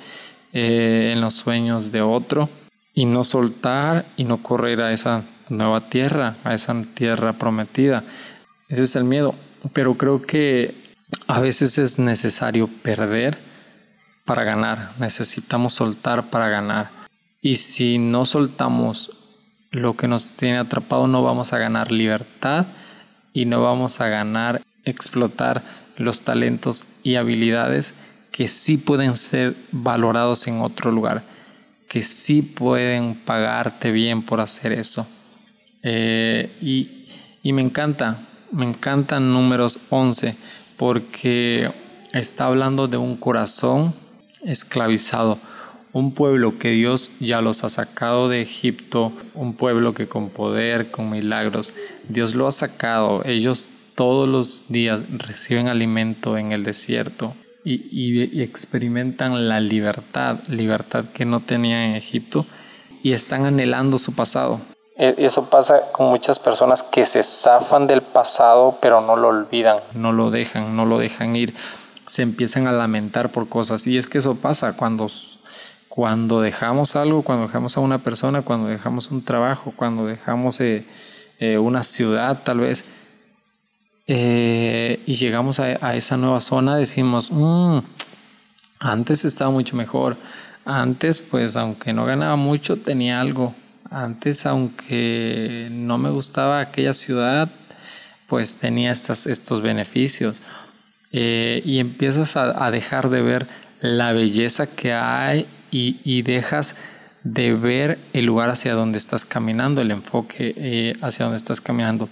eh, 0.53 1.11
en 1.13 1.21
los 1.21 1.35
sueños 1.35 1.93
de 1.93 2.03
otro 2.03 2.49
y 2.95 3.07
no 3.07 3.25
soltar 3.25 4.07
y 4.17 4.25
no 4.25 4.43
correr 4.43 4.83
a 4.83 4.93
esa 4.93 5.25
nueva 5.49 5.89
tierra, 5.89 6.37
a 6.45 6.55
esa 6.55 6.75
tierra 6.95 7.35
prometida. 7.35 8.05
Ese 8.69 8.85
es 8.85 8.97
el 8.97 9.05
miedo. 9.05 9.35
Pero 9.73 9.97
creo 9.97 10.23
que 10.23 10.95
a 11.27 11.41
veces 11.41 11.79
es 11.79 11.99
necesario 11.99 12.69
perder 12.83 13.39
para 14.25 14.45
ganar. 14.45 14.93
Necesitamos 14.99 15.75
soltar 15.75 16.31
para 16.31 16.49
ganar. 16.49 16.91
Y 17.43 17.57
si 17.57 17.99
no 17.99 18.25
soltamos 18.25 19.11
lo 19.71 19.97
que 19.97 20.09
nos 20.09 20.37
tiene 20.37 20.59
atrapado, 20.59 21.07
no 21.07 21.23
vamos 21.23 21.53
a 21.53 21.59
ganar 21.59 21.93
libertad 21.93 22.67
y 23.33 23.47
no 23.47 23.63
vamos 23.63 24.01
a 24.01 24.09
ganar 24.09 24.63
explotar 24.85 25.63
los 25.97 26.23
talentos 26.23 26.85
y 27.03 27.17
habilidades 27.17 27.95
que 28.33 28.49
sí 28.49 28.79
pueden 28.79 29.17
ser 29.17 29.55
valorados 29.73 30.47
en 30.47 30.61
otro 30.61 30.91
lugar, 30.91 31.23
que 31.89 32.03
sí 32.03 32.43
pueden 32.43 33.15
pagarte 33.15 33.91
bien 33.91 34.23
por 34.23 34.41
hacer 34.41 34.73
eso. 34.73 35.07
Eh, 35.83 36.57
y, 36.61 37.09
y 37.43 37.53
me 37.53 37.63
encanta, 37.63 38.27
me 38.53 38.67
encantan 38.67 39.33
números 39.33 39.79
11 39.91 40.37
porque 40.77 41.71
está 42.13 42.47
hablando 42.47 42.89
de 42.89 42.97
un 42.97 43.17
corazón 43.17 43.95
esclavizado, 44.43 45.39
un 45.93 46.13
pueblo 46.15 46.59
que 46.59 46.71
Dios 46.71 47.11
ya 47.21 47.41
los 47.41 47.65
ha 47.65 47.69
sacado 47.69 48.29
de 48.29 48.43
Egipto, 48.43 49.13
un 49.35 49.55
pueblo 49.55 49.95
que 49.95 50.09
con 50.09 50.31
poder, 50.31 50.91
con 50.91 51.11
milagros, 51.11 51.75
Dios 52.09 52.35
lo 52.35 52.47
ha 52.47 52.53
sacado. 52.53 53.23
Ellos 53.25 53.71
todos 53.95 54.29
los 54.29 54.69
días 54.69 55.03
reciben 55.11 55.69
alimento 55.69 56.39
en 56.39 56.53
el 56.53 56.65
desierto 56.65 57.35
y, 57.65 58.41
experimentan 58.43 59.49
la 59.49 59.61
libertad, 59.61 60.39
libertad 60.49 61.07
que 61.13 61.25
no 61.25 61.41
tenían 61.41 61.81
en 61.81 61.97
Egipto 61.97 62.47
y 63.03 63.13
están 63.13 63.47
anhelando 63.47 63.99
su 63.99 64.15
pasado. 64.15 64.61
Eso 64.97 65.49
pasa 65.49 65.81
con 65.93 66.11
muchas 66.11 66.39
personas 66.39 66.83
que 66.83 67.07
se 67.07 67.23
zafan 67.23 67.87
del 67.87 68.03
pasado 68.03 68.79
pero 68.83 69.01
no 69.01 69.17
lo 69.17 69.29
olvidan. 69.29 69.79
No 69.95 70.13
lo 70.13 70.31
dejan, 70.31 70.77
no 70.77 70.85
lo 70.85 70.99
dejan 70.99 71.37
ir. 71.37 71.55
Se 72.07 72.23
empiezan 72.23 72.67
a 72.67 72.73
lamentar 72.73 73.31
por 73.31 73.49
cosas. 73.49 73.87
Y 73.87 73.97
es 73.97 74.07
que 74.09 74.19
eso 74.19 74.35
pasa 74.35 74.77
cuando 74.77 75.09
cuando 75.91 76.41
dejamos 76.41 76.95
algo, 76.95 77.23
cuando 77.23 77.49
dejamos 77.49 77.77
a 77.77 77.81
una 77.81 77.99
persona, 77.99 78.43
cuando 78.43 78.69
dejamos 78.69 79.11
un 79.11 79.25
trabajo, 79.25 79.75
cuando 79.75 80.07
dejamos 80.07 80.61
eh, 80.61 80.85
eh, 81.41 81.59
una 81.59 81.83
ciudad 81.83 82.45
tal 82.45 82.61
vez, 82.61 82.85
eh, 84.07 85.03
y 85.05 85.15
llegamos 85.15 85.59
a, 85.59 85.97
esa 85.97 86.17
nueva 86.17 86.41
zona, 86.41 86.77
decimos, 86.77 87.33
mm, 87.33 87.79
antes 88.79 89.25
estaba 89.25 89.51
mucho 89.51 89.75
mejor, 89.75 90.17
antes 90.65 91.19
pues 91.19 91.57
aunque 91.57 91.93
no 91.93 92.07
ganaba 92.07 92.37
mucho 92.37 92.77
tenía 92.77 93.21
algo, 93.21 93.57
antes 93.91 94.47
aunque 94.47 95.67
no 95.73 95.99
me 95.99 96.11
gustaba 96.11 96.61
aquella 96.61 96.93
ciudad, 96.93 97.51
pues 98.29 98.55
tenía 98.55 98.93
estas, 98.93 99.27
estos 99.27 99.61
beneficios. 99.61 100.41
y 101.11 101.81
empiezas 101.81 102.37
a 102.37 102.71
dejar 102.71 103.11
de 103.11 103.23
ver 103.23 103.49
la 103.81 104.13
belleza 104.13 104.69
que 104.69 104.93
hay 104.93 105.49
y, 105.71 106.23
dejas 106.23 106.77
de 107.23 107.55
ver 107.55 107.99
el 108.13 108.27
lugar 108.27 108.51
hacia 108.51 108.75
donde 108.75 108.99
estás 108.99 109.25
caminando, 109.25 109.81
el 109.81 109.91
enfoque 109.91 110.55
eh, 110.57 110.93
hacia 111.03 111.25
donde 111.25 111.37
estás 111.37 111.61
caminando. 111.61 112.09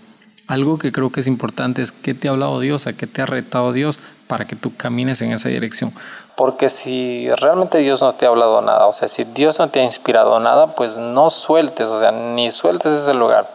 Algo 0.47 0.79
que 0.79 0.93
creo 0.93 1.11
que 1.13 1.21
es 1.21 1.27
importante 1.27 1.83
es 1.83 1.93
qué 1.93 2.15
te 2.15 2.29
ha 2.29 2.31
hablado 2.31 2.59
Dios, 2.61 2.87
a 2.87 2.95
qué 2.95 3.07
te 3.07 3.21
ha 3.21 3.27
retado 3.27 3.73
Dios 3.73 4.01
para 4.27 4.47
que 4.47 4.57
tú 4.57 4.75
camines 4.77 5.21
en 5.21 5.33
esa 5.33 5.49
dirección. 5.51 5.93
Porque 6.37 6.69
si 6.69 7.29
realmente 7.37 7.79
Dios 7.79 8.01
no 8.01 8.13
te 8.13 8.25
ha 8.25 8.29
hablado 8.29 8.63
nada, 8.63 8.87
o 8.87 8.93
sea, 8.93 9.09
si 9.09 9.25
Dios 9.25 9.59
no 9.59 9.69
te 9.69 9.81
ha 9.81 9.85
inspirado 9.85 10.39
nada, 10.41 10.75
pues 10.75 10.97
no 10.97 11.31
sueltes, 11.31 11.89
o 11.89 11.99
sea, 11.99 12.13
ni 12.13 12.51
sueltes 12.51 12.93
ese 12.93 13.13
lugar. 13.13 13.51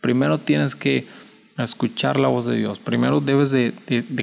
Primero 0.00 0.38
tienes 0.38 0.74
que 0.74 1.06
a 1.56 1.62
escuchar 1.62 2.18
la 2.20 2.28
voz 2.28 2.46
de 2.46 2.56
Dios. 2.56 2.78
Primero 2.78 3.20
debes 3.20 3.50
de, 3.50 3.72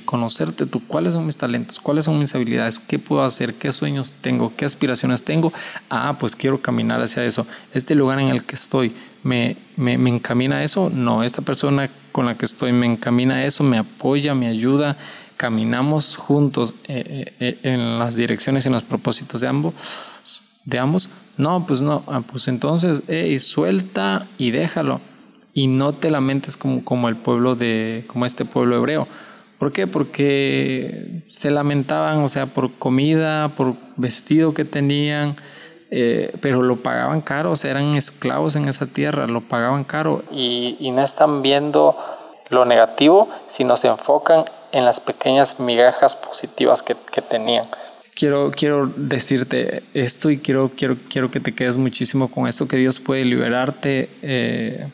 conocerte 0.06 0.66
tú, 0.66 0.86
cuáles 0.86 1.13
son 1.13 1.25
mis 1.25 1.38
talentos, 1.38 1.80
cuáles 1.80 2.06
son 2.06 2.20
mis 2.20 2.36
habilidades, 2.36 2.80
qué 2.80 3.00
puedo 3.00 3.24
hacer, 3.24 3.56
qué 3.56 3.72
sueños 3.74 4.13
tengo, 4.13 4.54
qué 4.56 4.66
aspiraciones 4.66 5.24
tengo. 5.24 5.52
Ah, 5.90 6.18
pues 6.20 6.36
quiero 6.36 6.62
caminar 6.62 7.02
hacia 7.02 7.25
eso. 7.25 7.48
Este 7.74 7.96
lugar 7.96 8.20
en 8.20 8.28
el 8.28 8.44
que 8.44 8.56
estoy 8.56 8.94
me, 9.24 9.58
me, 9.78 9.94
encamina 10.10 10.58
a 10.58 10.63
eso. 10.63 10.92
No, 10.94 11.24
esta 11.24 11.42
persona 11.42 11.90
con 12.12 12.28
la 12.28 12.38
que 12.38 12.46
estoy 12.46 12.72
me 12.72 12.86
encamina 12.86 13.36
a 13.36 13.46
eso, 13.46 13.63
me 13.63 13.80
apoya, 13.80 14.36
me 14.36 14.48
ayuda. 14.48 14.98
Caminamos 15.36 16.16
juntos 16.16 16.75
eh, 16.88 17.04
eh, 17.08 17.34
eh, 17.40 17.60
en 17.63 17.98
las 17.98 18.16
direcciones 18.16 18.66
y 18.66 18.68
en 18.68 18.74
los 18.74 18.84
propósitos 18.84 19.42
de 19.42 19.48
ambos. 19.48 19.74
De 20.66 20.78
ambos. 20.78 21.10
No, 21.38 21.66
pues 21.66 21.82
no, 21.82 22.04
ah, 22.08 22.22
pues 22.22 22.48
entonces, 22.48 23.02
suelta 23.42 24.28
y 24.38 24.52
déjalo 24.52 25.02
y 25.53 25.67
no 25.67 25.93
te 25.93 26.10
lamentes 26.10 26.57
como, 26.57 26.83
como 26.83 27.10
el 27.10 27.17
pueblo 27.17 27.55
de, 27.55 28.05
como 28.07 28.25
este 28.25 28.45
pueblo 28.45 28.75
hebreo. 28.77 29.07
¿Por 29.60 29.72
qué? 29.72 29.88
Porque 29.88 31.24
se 31.25 31.51
lamentaban, 31.51 32.19
o 32.24 32.27
sea, 32.27 32.48
por 32.48 32.74
comida, 32.74 33.50
por 33.55 33.75
vestido 33.95 34.53
que 34.53 34.65
tenían, 34.65 35.38
eh, 35.89 36.36
pero 36.41 36.63
lo 36.63 36.81
pagaban 36.81 37.22
caro, 37.22 37.51
o 37.51 37.55
sea, 37.55 37.72
eran 37.72 37.95
esclavos 37.95 38.55
en 38.55 38.67
esa 38.67 38.88
tierra, 38.88 39.27
lo 39.27 39.41
pagaban 39.41 39.83
caro. 39.83 40.24
Y, 40.31 40.91
no 40.91 41.01
están 41.01 41.41
viendo 41.41 41.95
lo 42.50 42.65
negativo, 42.65 43.29
sino 43.48 43.77
se 43.77 43.88
enfocan 43.88 44.43
en 44.72 44.86
las 44.86 45.00
pequeñas 45.00 45.60
migajas 45.60 46.15
positivas 46.15 46.83
que, 46.83 46.95
que 47.12 47.22
tenían. 47.22 47.67
Quiero, 48.15 48.51
quiero 48.51 48.91
decirte 48.95 49.83
esto 49.93 50.29
y 50.29 50.39
quiero, 50.39 50.72
quiero, 50.75 50.98
quiero 51.10 51.31
que 51.31 51.39
te 51.39 51.53
quedes 51.55 51.77
muchísimo 51.77 52.29
con 52.29 52.48
esto, 52.48 52.67
que 52.67 52.77
Dios 52.77 53.00
puede 53.00 53.24
liberarte. 53.24 54.10
Eh, 54.22 54.88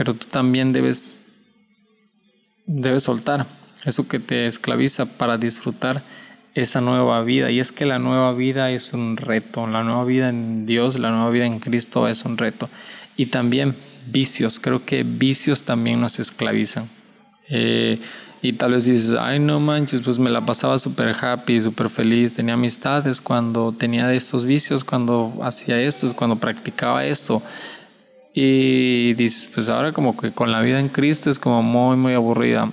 pero 0.00 0.14
tú 0.14 0.28
también 0.30 0.72
debes, 0.72 1.44
debes 2.64 3.02
soltar 3.02 3.44
eso 3.84 4.08
que 4.08 4.18
te 4.18 4.46
esclaviza 4.46 5.04
para 5.04 5.36
disfrutar 5.36 6.02
esa 6.54 6.80
nueva 6.80 7.22
vida. 7.22 7.50
Y 7.50 7.60
es 7.60 7.70
que 7.70 7.84
la 7.84 7.98
nueva 7.98 8.32
vida 8.32 8.70
es 8.70 8.94
un 8.94 9.18
reto, 9.18 9.66
la 9.66 9.84
nueva 9.84 10.04
vida 10.04 10.30
en 10.30 10.64
Dios, 10.64 10.98
la 10.98 11.10
nueva 11.10 11.28
vida 11.28 11.44
en 11.44 11.60
Cristo 11.60 12.08
es 12.08 12.24
un 12.24 12.38
reto. 12.38 12.70
Y 13.14 13.26
también 13.26 13.76
vicios, 14.06 14.58
creo 14.58 14.82
que 14.82 15.02
vicios 15.02 15.64
también 15.64 16.00
nos 16.00 16.18
esclavizan. 16.18 16.88
Eh, 17.50 18.00
y 18.40 18.54
tal 18.54 18.72
vez 18.72 18.86
dices, 18.86 19.14
ay 19.20 19.38
no 19.38 19.60
manches, 19.60 20.00
pues 20.00 20.18
me 20.18 20.30
la 20.30 20.46
pasaba 20.46 20.78
súper 20.78 21.14
happy, 21.14 21.60
súper 21.60 21.90
feliz, 21.90 22.36
tenía 22.36 22.54
amistades 22.54 23.20
cuando 23.20 23.72
tenía 23.72 24.10
estos 24.14 24.46
vicios, 24.46 24.82
cuando 24.82 25.40
hacía 25.42 25.78
esto, 25.78 26.10
cuando 26.16 26.36
practicaba 26.36 27.04
esto. 27.04 27.42
Y 28.42 29.12
dices, 29.12 29.50
pues 29.52 29.68
ahora 29.68 29.92
como 29.92 30.16
que 30.16 30.32
con 30.32 30.50
la 30.50 30.62
vida 30.62 30.80
en 30.80 30.88
Cristo 30.88 31.28
es 31.28 31.38
como 31.38 31.62
muy, 31.62 31.98
muy 31.98 32.14
aburrida. 32.14 32.72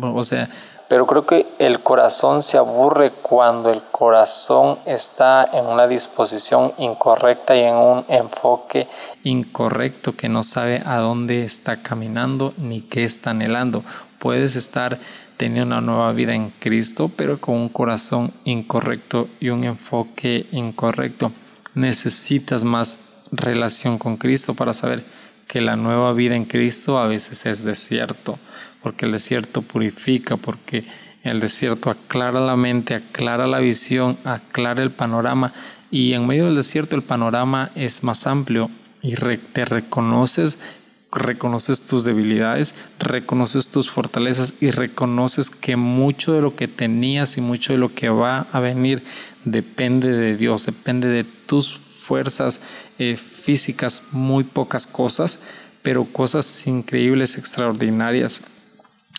O 0.00 0.22
sea, 0.22 0.48
pero 0.86 1.08
creo 1.08 1.26
que 1.26 1.44
el 1.58 1.80
corazón 1.80 2.40
se 2.40 2.56
aburre 2.56 3.10
cuando 3.10 3.68
el 3.72 3.82
corazón 3.90 4.78
está 4.86 5.50
en 5.52 5.66
una 5.66 5.88
disposición 5.88 6.72
incorrecta 6.78 7.56
y 7.56 7.62
en 7.62 7.74
un 7.74 8.04
enfoque 8.06 8.86
incorrecto 9.24 10.14
que 10.14 10.28
no 10.28 10.44
sabe 10.44 10.84
a 10.86 10.98
dónde 10.98 11.42
está 11.42 11.78
caminando 11.78 12.54
ni 12.56 12.82
qué 12.82 13.02
está 13.02 13.30
anhelando. 13.30 13.82
Puedes 14.20 14.54
estar 14.54 15.00
teniendo 15.36 15.74
una 15.74 15.80
nueva 15.80 16.12
vida 16.12 16.32
en 16.32 16.50
Cristo, 16.60 17.10
pero 17.16 17.40
con 17.40 17.56
un 17.56 17.70
corazón 17.70 18.32
incorrecto 18.44 19.26
y 19.40 19.48
un 19.48 19.64
enfoque 19.64 20.46
incorrecto. 20.52 21.32
Necesitas 21.74 22.62
más 22.62 23.00
relación 23.32 23.98
con 23.98 24.16
Cristo 24.16 24.54
para 24.54 24.74
saber 24.74 25.04
que 25.46 25.60
la 25.60 25.76
nueva 25.76 26.12
vida 26.12 26.36
en 26.36 26.44
Cristo 26.44 26.98
a 26.98 27.08
veces 27.08 27.46
es 27.46 27.64
desierto, 27.64 28.38
porque 28.82 29.06
el 29.06 29.12
desierto 29.12 29.62
purifica, 29.62 30.36
porque 30.36 30.84
el 31.22 31.40
desierto 31.40 31.90
aclara 31.90 32.38
la 32.40 32.56
mente, 32.56 32.94
aclara 32.94 33.46
la 33.46 33.58
visión, 33.58 34.16
aclara 34.24 34.82
el 34.82 34.92
panorama 34.92 35.52
y 35.90 36.12
en 36.12 36.26
medio 36.26 36.46
del 36.46 36.56
desierto 36.56 36.96
el 36.96 37.02
panorama 37.02 37.70
es 37.74 38.02
más 38.04 38.26
amplio 38.26 38.70
y 39.02 39.14
te 39.14 39.64
reconoces, 39.64 40.78
reconoces 41.10 41.84
tus 41.84 42.04
debilidades, 42.04 42.74
reconoces 42.98 43.70
tus 43.70 43.90
fortalezas 43.90 44.54
y 44.60 44.70
reconoces 44.70 45.50
que 45.50 45.76
mucho 45.76 46.34
de 46.34 46.42
lo 46.42 46.54
que 46.54 46.68
tenías 46.68 47.38
y 47.38 47.40
mucho 47.40 47.72
de 47.72 47.78
lo 47.78 47.94
que 47.94 48.10
va 48.10 48.46
a 48.52 48.60
venir 48.60 49.02
depende 49.44 50.10
de 50.12 50.36
Dios, 50.36 50.66
depende 50.66 51.08
de 51.08 51.24
tus 51.24 51.87
fuerzas 52.08 52.60
eh, 52.98 53.16
físicas, 53.16 54.02
muy 54.12 54.44
pocas 54.44 54.86
cosas, 54.86 55.38
pero 55.82 56.10
cosas 56.10 56.66
increíbles, 56.66 57.36
extraordinarias 57.36 58.42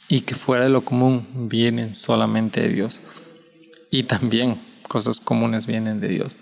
y 0.08 0.22
que 0.22 0.34
fuera 0.34 0.64
de 0.64 0.72
lo 0.72 0.84
común 0.84 1.48
vienen 1.48 1.94
solamente 1.94 2.62
de 2.62 2.70
Dios. 2.70 3.02
Y 3.92 4.04
también 4.04 4.60
cosas 4.88 5.22
comunes 5.22 5.68
vienen 5.68 6.00
de 6.00 6.08
Dios. 6.08 6.38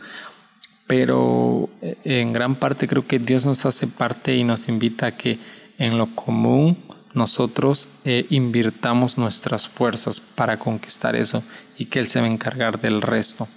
Pero 0.88 1.70
eh, 1.82 1.98
en 2.06 2.32
gran 2.32 2.56
parte 2.56 2.88
creo 2.88 3.06
que 3.06 3.20
Dios 3.20 3.46
nos 3.46 3.66
hace 3.66 3.88
parte 3.88 4.34
y 4.36 4.46
nos 4.46 4.70
invita 4.70 5.08
a 5.08 5.18
que 5.18 5.40
en 5.78 5.98
lo 5.98 6.16
común 6.16 6.78
nosotros 7.14 7.90
eh, 8.06 8.26
invirtamos 8.30 9.18
nuestras 9.18 9.68
fuerzas 9.68 10.22
para 10.22 10.58
conquistar 10.58 11.18
eso 11.18 11.44
y 11.78 11.86
que 11.86 12.00
Él 12.00 12.08
se 12.08 12.22
va 12.22 12.28
a 12.28 12.32
encargar 12.32 12.80
del 12.80 13.02
resto. 13.02 13.50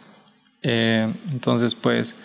Eh, 0.63 1.13
entonces, 1.31 1.75
pues, 1.75 2.17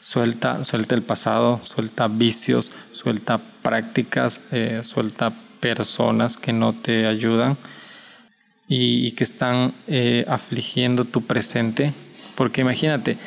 suelta, 0.00 0.62
suelta 0.64 0.94
el 0.94 1.02
pasado, 1.02 1.58
suelta 1.62 2.08
vicios, 2.08 2.70
suelta 2.92 3.40
prácticas, 3.62 4.40
eh, 4.52 4.80
suelta 4.82 5.32
personas 5.60 6.36
que 6.36 6.52
no 6.52 6.72
te 6.72 7.06
ayudan 7.06 7.58
y, 8.68 9.12
que 9.12 9.24
están 9.24 9.74
eh, 9.88 10.24
afligiendo 10.28 11.04
tu 11.04 11.26
presente. 11.26 11.92
Porque 12.36 12.60
imagínate, 12.60 13.18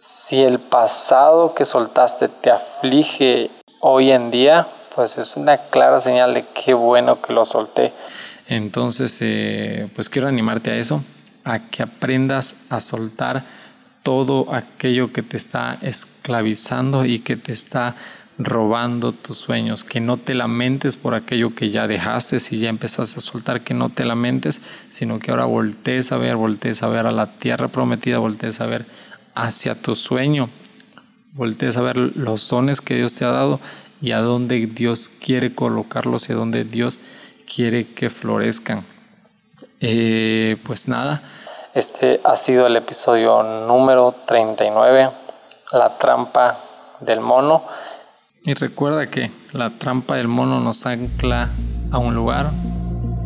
si 0.00 0.42
el 0.42 0.58
pasado 0.58 1.54
que 1.54 1.64
soltaste 1.64 2.28
te 2.28 2.50
aflige 2.50 3.50
hoy 3.80 4.10
en 4.10 4.30
día, 4.30 4.66
pues 4.94 5.18
es 5.18 5.36
una 5.36 5.58
clara 5.58 6.00
señal 6.00 6.34
de 6.34 6.44
qué 6.54 6.74
bueno 6.74 7.20
que 7.20 7.32
lo 7.32 7.44
solté. 7.44 7.92
Entonces, 8.48 9.18
pues 9.94 10.08
quiero 10.08 10.28
animarte 10.28 10.70
a 10.70 10.76
eso, 10.76 11.02
a 11.44 11.58
que 11.70 11.82
aprendas 11.82 12.56
a 12.70 12.80
soltar 12.80 13.44
todo 14.02 14.52
aquello 14.54 15.12
que 15.12 15.22
te 15.22 15.36
está 15.36 15.78
esclavizando 15.80 17.04
y 17.04 17.20
que 17.20 17.36
te 17.36 17.52
está 17.52 17.94
robando 18.36 19.12
tus 19.12 19.38
sueños, 19.38 19.84
que 19.84 20.00
no 20.00 20.16
te 20.16 20.34
lamentes 20.34 20.96
por 20.96 21.14
aquello 21.14 21.54
que 21.54 21.70
ya 21.70 21.86
dejaste, 21.86 22.40
si 22.40 22.58
ya 22.58 22.68
empezaste 22.68 23.18
a 23.18 23.22
soltar, 23.22 23.60
que 23.60 23.74
no 23.74 23.90
te 23.90 24.04
lamentes, 24.04 24.60
sino 24.88 25.18
que 25.18 25.30
ahora 25.30 25.44
voltees 25.44 26.10
a 26.12 26.16
ver, 26.16 26.36
voltees 26.36 26.82
a 26.82 26.88
ver 26.88 27.06
a 27.06 27.12
la 27.12 27.32
tierra 27.38 27.68
prometida, 27.68 28.18
voltees 28.18 28.60
a 28.60 28.66
ver 28.66 28.84
hacia 29.34 29.74
tu 29.74 29.94
sueño, 29.94 30.50
voltees 31.32 31.76
a 31.76 31.82
ver 31.82 31.96
los 31.96 32.48
dones 32.48 32.80
que 32.80 32.96
Dios 32.96 33.14
te 33.14 33.24
ha 33.24 33.30
dado 33.30 33.60
y 34.00 34.12
a 34.12 34.18
dónde 34.18 34.66
Dios 34.66 35.08
quiere 35.08 35.54
colocarlos 35.54 36.28
y 36.28 36.32
a 36.32 36.36
dónde 36.36 36.64
Dios 36.64 37.00
quiere 37.46 37.88
que 37.88 38.10
florezcan. 38.10 38.82
Eh, 39.86 40.56
pues 40.64 40.88
nada, 40.88 41.20
este 41.74 42.18
ha 42.24 42.36
sido 42.36 42.66
el 42.66 42.74
episodio 42.74 43.42
número 43.42 44.14
39, 44.26 45.10
la 45.72 45.98
trampa 45.98 46.56
del 47.00 47.20
mono. 47.20 47.64
Y 48.44 48.54
recuerda 48.54 49.10
que 49.10 49.30
la 49.52 49.68
trampa 49.68 50.16
del 50.16 50.26
mono 50.26 50.58
nos 50.58 50.86
ancla 50.86 51.50
a 51.92 51.98
un 51.98 52.14
lugar, 52.14 52.50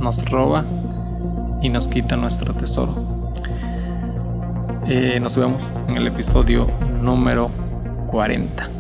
nos 0.01 0.29
roba 0.29 0.65
y 1.63 1.69
nos 1.69 1.87
quita 1.87 2.17
nuestro 2.17 2.53
tesoro. 2.55 2.93
nos 5.21 5.37
vemos 5.37 5.73
en 5.87 5.97
el 5.97 6.09
episodio 6.09 6.67
número 7.01 7.53
40. 8.09 8.78